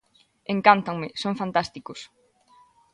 Encántanme, 0.53 1.07
son 1.21 1.33
fantásticos. 1.41 1.99